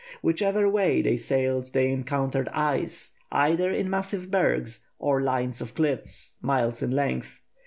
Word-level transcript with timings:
Whichever 0.23 0.67
way 0.67 1.03
they 1.03 1.15
sailed 1.15 1.71
they 1.73 1.91
encountered 1.91 2.49
ice, 2.49 3.15
either 3.31 3.69
in 3.69 3.87
massive 3.87 4.31
bergs, 4.31 4.87
or 4.97 5.21
lines 5.21 5.61
of 5.61 5.75
cliffs, 5.75 6.37
miles 6.41 6.81
in 6.81 6.89
length. 6.89 7.39